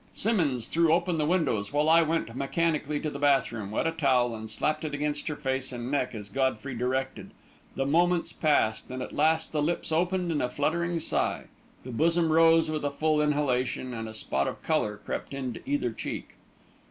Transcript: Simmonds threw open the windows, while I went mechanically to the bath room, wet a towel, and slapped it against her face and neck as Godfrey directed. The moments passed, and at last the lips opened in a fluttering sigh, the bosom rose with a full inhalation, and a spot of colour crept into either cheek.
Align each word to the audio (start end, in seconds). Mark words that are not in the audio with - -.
Simmonds 0.15 0.67
threw 0.67 0.91
open 0.91 1.19
the 1.19 1.27
windows, 1.27 1.71
while 1.71 1.87
I 1.87 2.01
went 2.01 2.35
mechanically 2.35 2.99
to 3.01 3.09
the 3.11 3.19
bath 3.19 3.51
room, 3.51 3.69
wet 3.69 3.85
a 3.85 3.91
towel, 3.91 4.35
and 4.35 4.49
slapped 4.49 4.83
it 4.83 4.95
against 4.95 5.27
her 5.27 5.35
face 5.35 5.71
and 5.71 5.91
neck 5.91 6.15
as 6.15 6.27
Godfrey 6.27 6.73
directed. 6.73 7.29
The 7.75 7.85
moments 7.85 8.33
passed, 8.33 8.89
and 8.89 9.03
at 9.03 9.13
last 9.13 9.51
the 9.51 9.61
lips 9.61 9.91
opened 9.91 10.31
in 10.31 10.41
a 10.41 10.49
fluttering 10.49 10.99
sigh, 10.99 11.43
the 11.83 11.91
bosom 11.91 12.31
rose 12.33 12.67
with 12.71 12.83
a 12.83 12.89
full 12.89 13.21
inhalation, 13.21 13.93
and 13.93 14.09
a 14.09 14.15
spot 14.15 14.47
of 14.47 14.63
colour 14.63 14.97
crept 15.05 15.35
into 15.35 15.61
either 15.69 15.91
cheek. 15.91 16.29